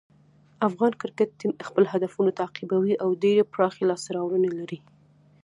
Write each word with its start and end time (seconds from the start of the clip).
افغان 0.67 0.93
کرکټ 1.01 1.29
ټیم 1.39 1.51
خپل 1.67 1.83
هدفونه 1.93 2.31
تعقیبوي 2.39 2.95
او 3.03 3.09
ډېرې 3.23 3.43
پراخې 3.53 3.83
لاسته 3.89 4.09
راوړنې 4.17 4.49
لري. 4.57 4.79